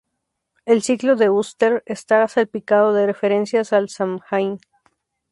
[0.65, 4.57] El "Ciclo de Ulster" está salpicado de referencias al Samhain.